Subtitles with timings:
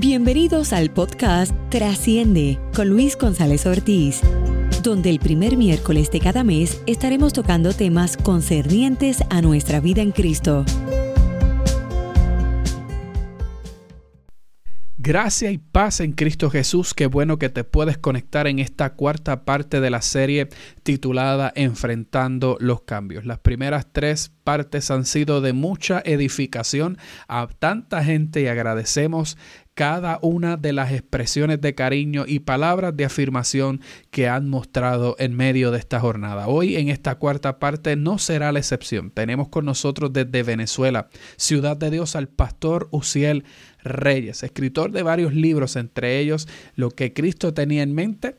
[0.00, 4.20] Bienvenidos al podcast Trasciende con Luis González Ortiz,
[4.84, 10.12] donde el primer miércoles de cada mes estaremos tocando temas concernientes a nuestra vida en
[10.12, 10.64] Cristo.
[15.00, 16.92] Gracia y paz en Cristo Jesús.
[16.92, 20.48] Qué bueno que te puedes conectar en esta cuarta parte de la serie
[20.82, 23.24] titulada Enfrentando los cambios.
[23.24, 29.38] Las primeras tres partes han sido de mucha edificación a tanta gente y agradecemos
[29.78, 33.80] cada una de las expresiones de cariño y palabras de afirmación
[34.10, 36.48] que han mostrado en medio de esta jornada.
[36.48, 39.12] Hoy en esta cuarta parte no será la excepción.
[39.12, 43.44] Tenemos con nosotros desde Venezuela, Ciudad de Dios, al pastor Uciel
[43.84, 48.34] Reyes, escritor de varios libros, entre ellos Lo que Cristo tenía en mente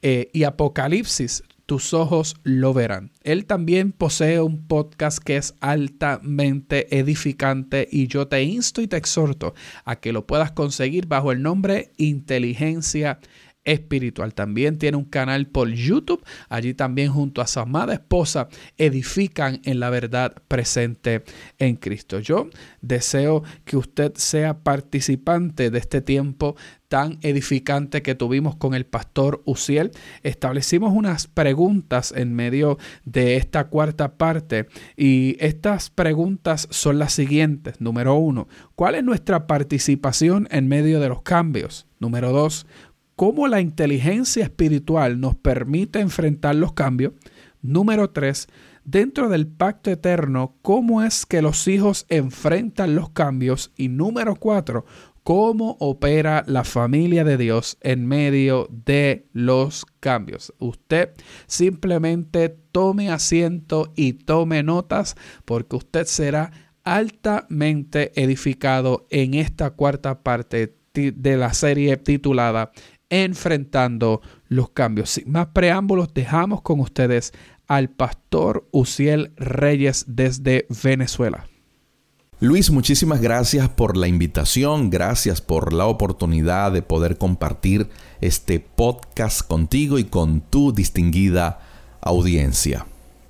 [0.00, 3.12] eh, y Apocalipsis, tus ojos lo verán.
[3.22, 8.96] Él también posee un podcast que es altamente edificante y yo te insto y te
[8.96, 13.18] exhorto a que lo puedas conseguir bajo el nombre Inteligencia
[13.64, 14.34] espiritual.
[14.34, 16.24] También tiene un canal por YouTube.
[16.48, 21.24] Allí también junto a su amada esposa edifican en la verdad presente
[21.58, 22.20] en Cristo.
[22.20, 22.48] Yo
[22.80, 26.56] deseo que usted sea participante de este tiempo
[26.88, 29.90] tan edificante que tuvimos con el pastor Uciel.
[30.22, 37.80] Establecimos unas preguntas en medio de esta cuarta parte y estas preguntas son las siguientes.
[37.80, 41.88] Número uno, ¿cuál es nuestra participación en medio de los cambios?
[41.98, 42.66] Número dos,
[43.16, 47.12] cómo la inteligencia espiritual nos permite enfrentar los cambios.
[47.62, 48.48] Número tres,
[48.84, 53.72] dentro del pacto eterno, cómo es que los hijos enfrentan los cambios.
[53.76, 54.84] Y número cuatro,
[55.24, 60.52] cómo opera la familia de Dios en medio de los cambios.
[60.58, 61.12] Usted
[61.46, 66.52] simplemente tome asiento y tome notas porque usted será
[66.84, 72.70] altamente edificado en esta cuarta parte de la serie titulada
[73.10, 75.10] enfrentando los cambios.
[75.10, 77.32] Sin más preámbulos, dejamos con ustedes
[77.66, 81.46] al pastor Uciel Reyes desde Venezuela.
[82.40, 87.88] Luis, muchísimas gracias por la invitación, gracias por la oportunidad de poder compartir
[88.20, 91.60] este podcast contigo y con tu distinguida
[92.00, 92.86] audiencia.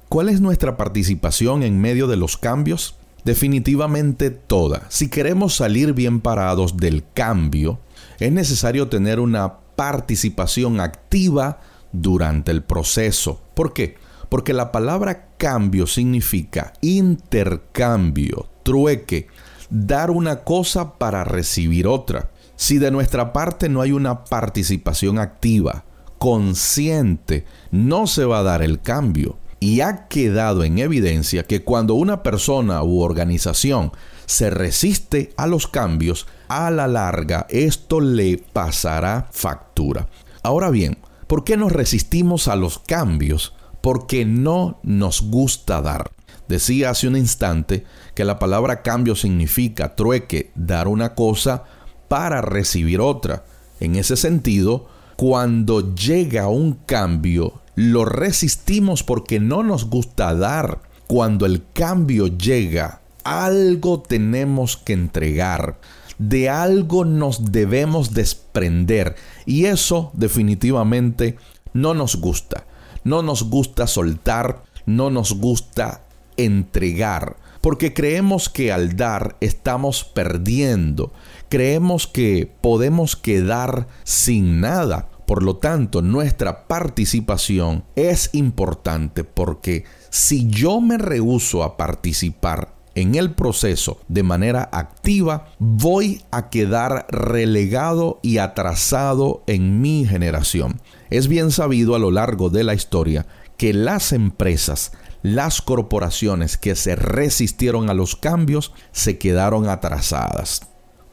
[0.08, 2.96] ¿Cuál es nuestra participación en medio de los cambios?
[3.24, 4.82] Definitivamente toda.
[4.88, 7.78] Si queremos salir bien parados del cambio,
[8.18, 11.60] es necesario tener una participación activa
[11.92, 13.40] durante el proceso.
[13.54, 13.96] ¿Por qué?
[14.28, 19.28] Porque la palabra cambio significa intercambio, trueque,
[19.70, 22.30] dar una cosa para recibir otra.
[22.56, 25.84] Si de nuestra parte no hay una participación activa,
[26.18, 29.38] consciente, no se va a dar el cambio.
[29.60, 33.92] Y ha quedado en evidencia que cuando una persona u organización
[34.26, 40.08] se resiste a los cambios, a la larga esto le pasará factura.
[40.42, 43.54] Ahora bien, ¿por qué nos resistimos a los cambios?
[43.80, 46.10] Porque no nos gusta dar.
[46.48, 51.64] Decía hace un instante que la palabra cambio significa trueque, dar una cosa
[52.08, 53.44] para recibir otra.
[53.80, 60.80] En ese sentido, cuando llega un cambio, lo resistimos porque no nos gusta dar.
[61.06, 65.78] Cuando el cambio llega, algo tenemos que entregar,
[66.18, 71.36] de algo nos debemos desprender y eso definitivamente
[71.72, 72.66] no nos gusta.
[73.02, 76.02] No nos gusta soltar, no nos gusta
[76.38, 81.12] entregar, porque creemos que al dar estamos perdiendo,
[81.48, 85.08] creemos que podemos quedar sin nada.
[85.26, 93.14] Por lo tanto, nuestra participación es importante porque si yo me rehuso a participar en
[93.14, 100.80] el proceso de manera activa, voy a quedar relegado y atrasado en mi generación.
[101.10, 106.74] Es bien sabido a lo largo de la historia que las empresas, las corporaciones que
[106.74, 110.62] se resistieron a los cambios se quedaron atrasadas.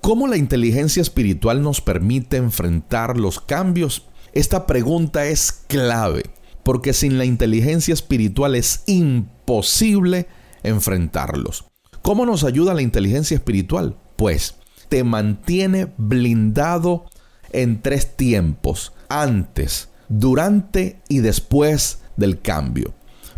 [0.02, 4.08] ¿Cómo la inteligencia espiritual nos permite enfrentar los cambios?
[4.34, 6.24] Esta pregunta es clave,
[6.64, 10.28] porque sin la inteligencia espiritual es imposible
[10.64, 11.71] enfrentarlos.
[12.02, 13.96] ¿Cómo nos ayuda la inteligencia espiritual?
[14.16, 14.56] Pues
[14.90, 17.06] te mantiene blindado
[17.52, 22.94] en tres tiempos, antes, durante y después del cambio.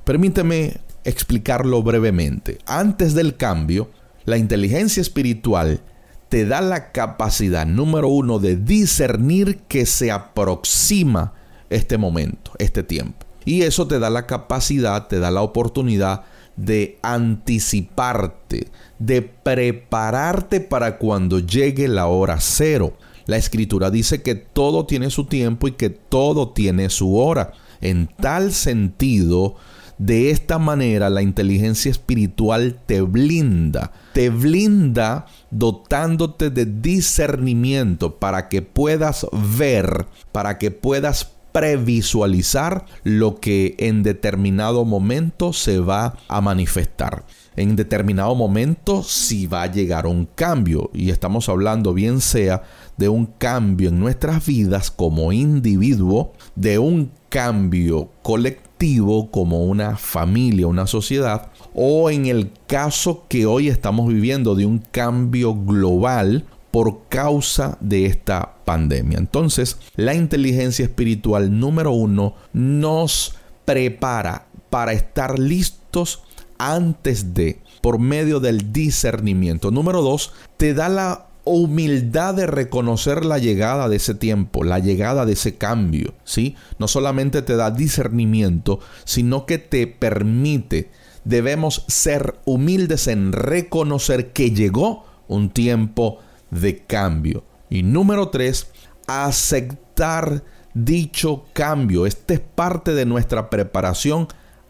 [0.06, 2.60] Permíteme explicarlo brevemente.
[2.65, 3.89] Antes del cambio,
[4.24, 5.81] la inteligencia espiritual
[6.30, 11.33] te da la capacidad, número uno, de discernir que se aproxima
[11.69, 13.25] este momento, este tiempo.
[13.45, 16.24] Y eso te da la capacidad, te da la oportunidad
[16.56, 18.68] de anticiparte,
[19.00, 22.98] de prepararte para cuando llegue la hora cero.
[23.26, 27.54] La escritura dice que todo tiene su tiempo y que todo tiene su hora.
[27.82, 29.56] En tal sentido,
[29.98, 38.62] de esta manera la inteligencia espiritual te blinda, te blinda dotándote de discernimiento para que
[38.62, 39.26] puedas
[39.58, 47.24] ver, para que puedas previsualizar lo que en determinado momento se va a manifestar.
[47.56, 52.64] En determinado momento si va a llegar un cambio y estamos hablando bien sea
[52.98, 60.68] de un cambio en nuestras vidas como individuo, de un cambio colectivo como una familia,
[60.68, 67.08] una sociedad, o en el caso que hoy estamos viviendo de un cambio global por
[67.08, 69.20] causa de esta pandemia.
[69.20, 76.24] Entonces, la inteligencia espiritual número uno nos prepara para estar listos
[76.58, 79.70] antes de, por medio del discernimiento.
[79.70, 85.28] Número dos, te da la humildad de reconocer la llegada de ese tiempo, la llegada
[85.28, 86.56] de ese cambio, ¿sí?
[86.80, 90.90] No solamente te da discernimiento, sino que te permite,
[91.24, 96.18] debemos ser humildes en reconocer que llegó un tiempo
[96.54, 97.44] de cambio.
[97.70, 98.68] Y número tres,
[99.08, 102.06] aceptar dicho cambio.
[102.06, 104.28] Este es parte de nuestra preparación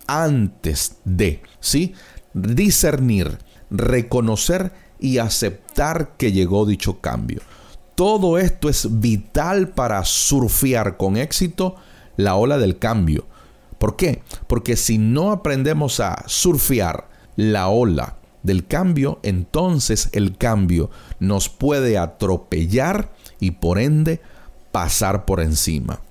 [0.08, 1.94] antes de, ¿sí?
[2.34, 3.38] Discernir,
[3.70, 7.42] reconocer y aceptar que llegó dicho cambio.
[7.96, 11.76] Todo esto es vital para surfear con éxito
[12.16, 13.26] la ola del cambio.
[13.78, 14.24] ¿Por qué?
[14.48, 21.98] Porque si no aprendemos a surfear la ola del cambio, entonces el cambio nos puede
[21.98, 24.22] atropellar y por ende
[24.72, 26.02] pasar por encima.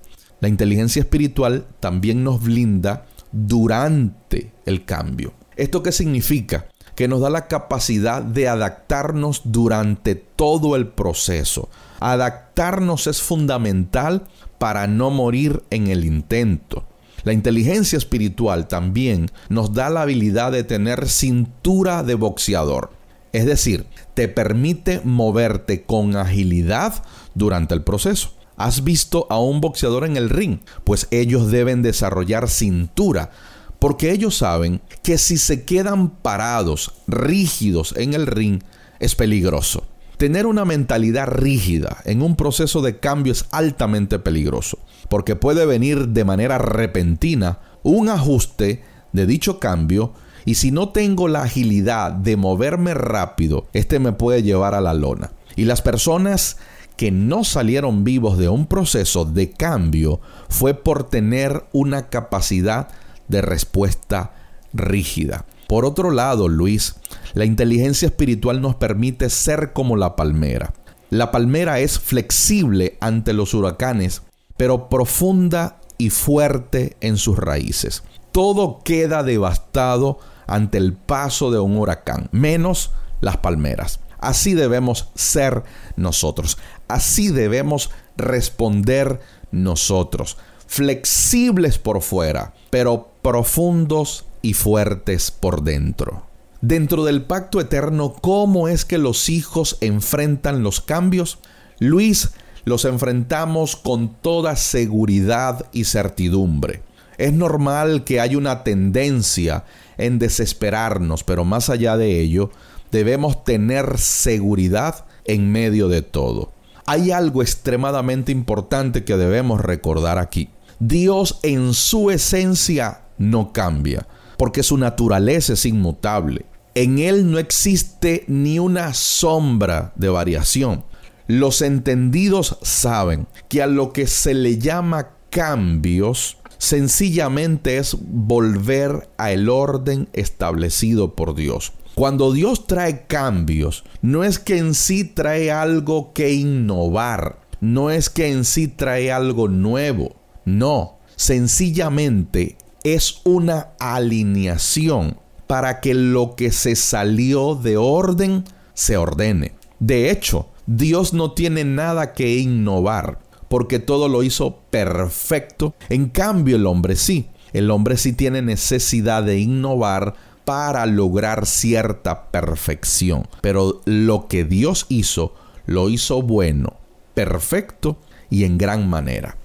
[0.41, 5.33] La inteligencia espiritual también nos blinda durante el cambio.
[5.57, 6.67] ¿Esto qué significa?
[6.97, 11.69] Que nos da la capacidad de adaptarnos durante todo el proceso.
[12.01, 14.27] Adaptarnos es fundamental
[14.59, 16.85] para no morir en el intento.
[17.25, 22.91] La inteligencia espiritual también nos da la habilidad de tener cintura de boxeador.
[23.33, 27.03] Es decir, te permite moverte con agilidad
[27.35, 28.35] durante el proceso.
[28.57, 30.59] ¿Has visto a un boxeador en el ring?
[30.85, 33.31] Pues ellos deben desarrollar cintura,
[33.79, 38.63] porque ellos saben que si se quedan parados, rígidos en el ring,
[39.01, 39.85] es peligroso.
[40.19, 44.79] Tener una mentalidad rígida en un proceso de cambio es altamente peligroso,
[45.13, 48.83] porque puede venir de manera repentina un ajuste
[49.13, 50.15] de dicho cambio
[50.47, 54.95] y si no tengo la agilidad de moverme rápido, este me puede llevar a la
[54.95, 55.33] lona.
[55.55, 56.57] Y las personas
[56.97, 62.89] que no salieron vivos de un proceso de cambio fue por tener una capacidad
[63.29, 64.33] de respuesta
[64.73, 65.45] rígida.
[65.69, 66.95] Por otro lado, Luis,
[67.35, 70.73] la inteligencia espiritual nos permite ser como la palmera.
[71.11, 74.23] La palmera es flexible ante los huracanes,
[74.63, 78.05] pero profunda y fuerte en sus raíces.
[78.31, 83.99] Todo queda devastado ante el paso de un huracán, menos las palmeras.
[84.21, 85.65] Así debemos ser
[85.97, 86.59] nosotros.
[86.87, 89.19] Así debemos responder
[89.51, 90.37] nosotros.
[90.69, 96.23] Flexibles por fuera, pero profundos y fuertes por dentro.
[96.61, 101.41] Dentro del pacto eterno, ¿cómo es que los hijos enfrentan los cambios?
[101.81, 102.31] Luis,
[102.65, 106.83] los enfrentamos con toda seguridad y certidumbre.
[107.19, 109.65] Es normal que haya una tendencia
[109.99, 112.51] en desesperarnos, pero más allá de ello,
[112.91, 116.53] debemos tener seguridad en medio de todo.
[116.87, 120.49] Hay algo extremadamente importante que debemos recordar aquí.
[120.79, 126.47] Dios en su esencia no cambia, porque su naturaleza es inmutable.
[126.75, 130.85] En Él no existe ni una sombra de variación.
[131.27, 139.49] Los entendidos saben que a lo que se le llama cambios, sencillamente es volver al
[139.49, 141.73] orden establecido por Dios.
[141.95, 148.11] Cuando Dios trae cambios, no es que en sí trae algo que innovar, no es
[148.11, 156.51] que en sí trae algo nuevo, no, sencillamente es una alineación para que lo que
[156.51, 159.55] se salió de orden se ordene.
[159.79, 165.75] De hecho, Dios no tiene nada que innovar, porque todo lo hizo perfecto.
[165.89, 167.29] En cambio, el hombre sí.
[167.53, 170.15] El hombre sí tiene necesidad de innovar
[170.45, 173.29] para lograr cierta perfección.
[173.41, 175.35] Pero lo que Dios hizo,
[175.67, 176.77] lo hizo bueno,
[177.15, 177.99] perfecto
[178.31, 179.37] y en gran manera.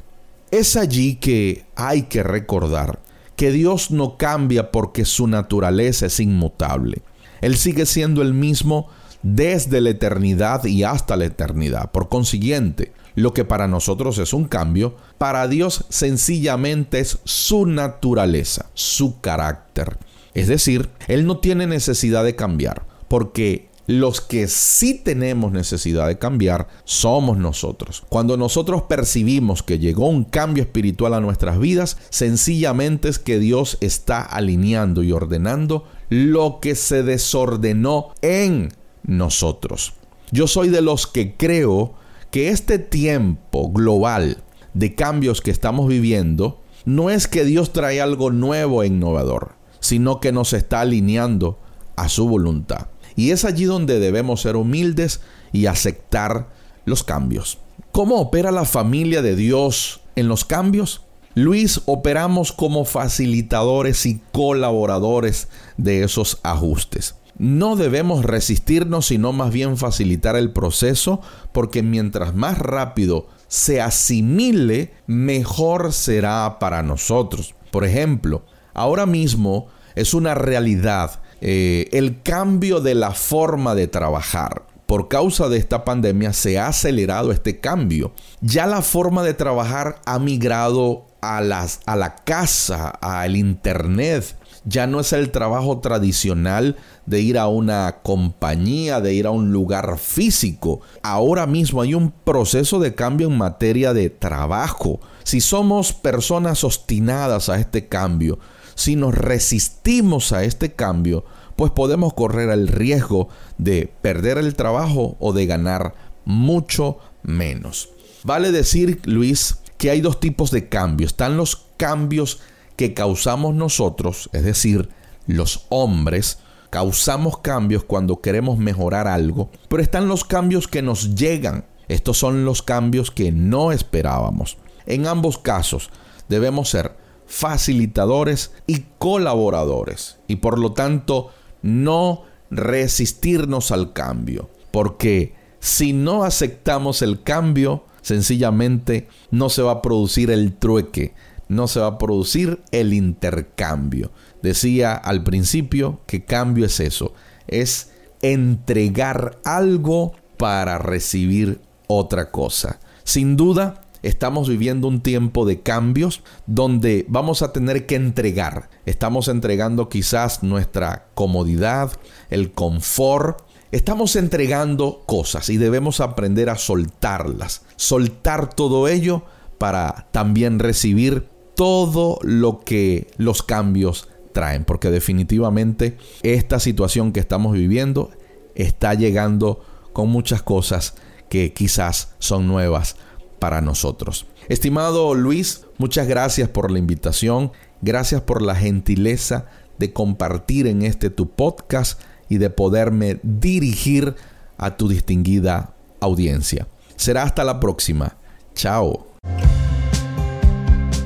[0.52, 3.00] Es allí que hay que recordar
[3.36, 7.02] que Dios no cambia porque su naturaleza es inmutable.
[7.42, 8.88] Él sigue siendo el mismo
[9.24, 11.92] desde la eternidad y hasta la eternidad.
[11.92, 18.68] Por consiguiente, lo que para nosotros es un cambio, para Dios sencillamente es su naturaleza,
[18.74, 19.98] su carácter.
[20.34, 26.20] Es decir, Él no tiene necesidad de cambiar, porque los que sí tenemos necesidad de
[26.20, 28.04] cambiar somos nosotros.
[28.10, 33.78] Cuando nosotros percibimos que llegó un cambio espiritual a nuestras vidas, sencillamente es que Dios
[33.82, 38.70] está alineando y ordenando lo que se desordenó en
[39.08, 39.94] nosotros.
[40.32, 41.96] Yo soy de los que creo
[42.30, 48.32] que este tiempo global de cambios que estamos viviendo no es que Dios trae algo
[48.32, 51.58] nuevo e innovador, sino que nos está alineando
[51.96, 52.88] a su voluntad.
[53.16, 55.22] Y es allí donde debemos ser humildes
[55.52, 56.50] y aceptar
[56.86, 57.58] los cambios.
[57.92, 61.02] ¿Cómo opera la familia de Dios en los cambios?
[61.34, 67.16] Luis, operamos como facilitadores y colaboradores de esos ajustes.
[67.38, 74.94] No debemos resistirnos, sino más bien facilitar el proceso, porque mientras más rápido se asimile,
[75.06, 77.56] mejor será para nosotros.
[77.72, 84.64] Por ejemplo, ahora mismo es una realidad eh, el cambio de la forma de trabajar.
[84.88, 88.14] Por causa de esta pandemia se ha acelerado este cambio.
[88.42, 94.38] Ya la forma de trabajar ha migrado a, las, a la casa, al internet.
[94.70, 99.54] Ya no es el trabajo tradicional de ir a una compañía, de ir a un
[99.54, 100.82] lugar físico.
[101.04, 105.00] Ahora mismo hay un proceso de cambio en materia de trabajo.
[105.24, 108.40] Si somos personas obstinadas a este cambio,
[108.76, 111.24] si nos resistimos a este cambio,
[111.56, 115.96] pues podemos correr el riesgo de perder el trabajo o de ganar
[116.26, 117.90] mucho menos.
[118.26, 121.12] Vale decir, Luis, que hay dos tipos de cambios.
[121.12, 122.42] Están los cambios
[122.78, 124.90] que causamos nosotros, es decir,
[125.26, 131.66] los hombres, causamos cambios cuando queremos mejorar algo, pero están los cambios que nos llegan.
[131.90, 134.58] Estos son los cambios que no esperábamos.
[134.86, 135.90] En ambos casos
[136.30, 141.32] debemos ser facilitadores y colaboradores y por lo tanto
[141.62, 149.82] no resistirnos al cambio, porque si no aceptamos el cambio, sencillamente no se va a
[149.82, 151.14] producir el trueque,
[151.50, 154.12] no se va a producir el intercambio.
[154.42, 157.14] Decía al principio que cambio es eso,
[157.48, 162.80] es entregar algo para recibir otra cosa.
[163.04, 168.70] Sin duda, Estamos viviendo un tiempo de cambios donde vamos a tener que entregar.
[168.86, 171.92] Estamos entregando quizás nuestra comodidad,
[172.30, 173.42] el confort.
[173.72, 177.64] Estamos entregando cosas y debemos aprender a soltarlas.
[177.76, 179.24] Soltar todo ello
[179.58, 181.28] para también recibir
[181.58, 184.64] todo lo que los cambios traen.
[184.64, 188.12] Porque definitivamente esta situación que estamos viviendo
[188.56, 189.62] está llegando
[189.92, 190.94] con muchas cosas
[191.30, 192.96] que quizás son nuevas
[193.40, 194.28] para nosotros.
[194.48, 199.48] Estimado Luis, muchas gracias por la invitación, gracias por la gentileza
[199.80, 202.00] de compartir en este tu podcast
[202.30, 204.16] y de poderme dirigir
[204.58, 206.68] a tu distinguida audiencia.
[206.96, 208.18] Será hasta la próxima.
[208.54, 209.08] Chao.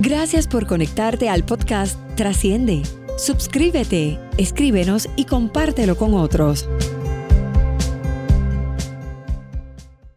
[0.03, 2.81] Gracias por conectarte al podcast Trasciende.
[3.19, 6.67] Suscríbete, escríbenos y compártelo con otros.